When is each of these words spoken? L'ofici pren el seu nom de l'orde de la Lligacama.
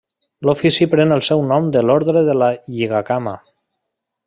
L'ofici 0.47 0.87
pren 0.93 1.15
el 1.17 1.21
seu 1.27 1.43
nom 1.51 1.67
de 1.77 1.85
l'orde 1.85 2.25
de 2.31 2.35
la 2.43 2.49
Lligacama. 2.79 3.37